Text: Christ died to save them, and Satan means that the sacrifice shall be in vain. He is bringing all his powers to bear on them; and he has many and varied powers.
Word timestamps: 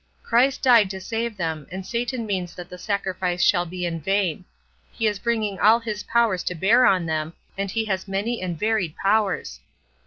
Christ 0.23 0.63
died 0.63 0.89
to 0.89 0.99
save 0.99 1.37
them, 1.37 1.67
and 1.71 1.85
Satan 1.85 2.25
means 2.25 2.55
that 2.55 2.69
the 2.69 2.79
sacrifice 2.79 3.43
shall 3.43 3.67
be 3.67 3.85
in 3.85 3.99
vain. 4.01 4.45
He 4.91 5.05
is 5.05 5.19
bringing 5.19 5.59
all 5.59 5.77
his 5.79 6.01
powers 6.01 6.41
to 6.45 6.55
bear 6.55 6.87
on 6.87 7.05
them; 7.05 7.33
and 7.55 7.69
he 7.69 7.85
has 7.85 8.07
many 8.07 8.41
and 8.41 8.57
varied 8.57 8.95
powers. 8.95 9.59